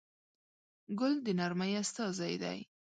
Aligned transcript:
ګل 0.99 1.13
د 1.25 1.27
نرمۍ 1.39 1.71
استازی 1.81 2.35
دی. 2.43 2.59